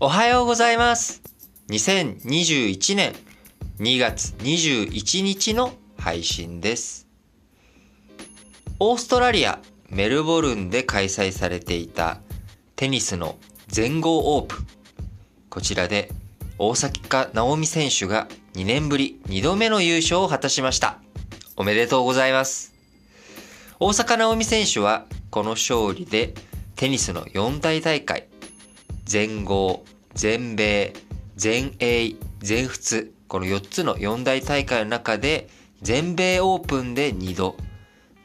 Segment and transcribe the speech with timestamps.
[0.00, 1.22] おはようございます。
[1.70, 3.14] 2021年
[3.80, 7.08] 2月21日の配信です。
[8.78, 9.58] オーストラリア・
[9.90, 12.20] メルボルンで開催されていた
[12.76, 14.66] テニスの全豪オープン。
[15.50, 16.12] こちらで
[16.58, 20.98] 大坂なおみ選手が2年ぶり2度目の優勝を果たしました。
[21.56, 22.72] おめでとうございます。
[23.80, 26.34] 大坂なおみ選手はこの勝利で
[26.76, 28.28] テニスの四大大会
[29.08, 30.92] 全豪、全米、
[31.34, 35.48] 全英、全仏、この4つの四大大会の中で、
[35.80, 37.56] 全米オープンで2度、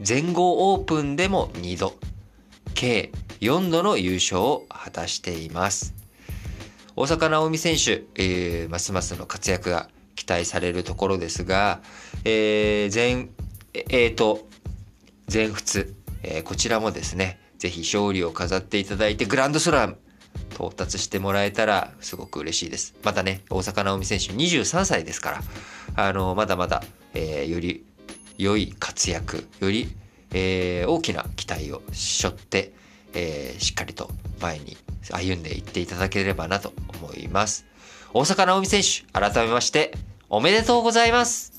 [0.02, 1.96] 全豪オープンでも2度、
[2.74, 5.94] 計4度の優勝を果たしています。
[6.98, 11.80] 大坂なおみ選手、えーますますの活躍が期待されるところですが、
[12.26, 13.30] えー全、
[13.74, 14.50] ええーと、
[15.30, 19.98] 全仏、えーこちらもですね、ぜひ勝利を飾っていただいて、グランドスラム
[20.53, 22.95] 到達してもらえたらすごく嬉しいです。
[23.03, 25.41] またね、大坂なおみ選手23歳ですから、
[25.95, 27.85] あの、まだまだ、えーより
[28.37, 29.89] 良い活躍、より、
[30.31, 32.73] えー大きな期待を背負って、
[33.13, 34.09] えーしっかりと
[34.41, 34.77] 前に
[35.11, 37.65] 歩んでいっていただければなと思います。
[38.13, 39.93] 大坂なおみ選手、改めまして、
[40.29, 41.52] おめでとうございます。